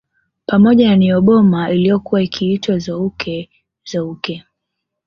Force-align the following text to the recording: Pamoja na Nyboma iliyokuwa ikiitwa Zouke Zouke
Pamoja 0.45 0.89
na 0.89 0.97
Nyboma 0.97 1.71
iliyokuwa 1.71 2.21
ikiitwa 2.23 2.77
Zouke 2.77 3.49
Zouke 3.91 4.43